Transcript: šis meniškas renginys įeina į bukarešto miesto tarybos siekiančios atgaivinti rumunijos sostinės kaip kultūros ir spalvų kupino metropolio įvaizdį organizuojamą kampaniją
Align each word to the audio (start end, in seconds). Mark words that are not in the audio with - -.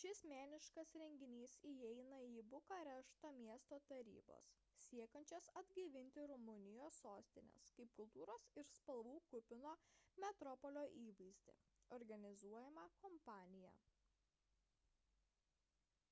šis 0.00 0.18
meniškas 0.32 0.90
renginys 1.00 1.54
įeina 1.70 2.18
į 2.34 2.36
bukarešto 2.52 3.30
miesto 3.38 3.78
tarybos 3.92 4.52
siekiančios 4.84 5.48
atgaivinti 5.62 6.26
rumunijos 6.32 7.00
sostinės 7.06 7.72
kaip 7.80 7.90
kultūros 8.00 8.46
ir 8.62 8.70
spalvų 8.76 9.16
kupino 9.34 9.74
metropolio 10.28 10.86
įvaizdį 11.08 11.58
organizuojamą 12.00 12.86
kampaniją 13.02 13.76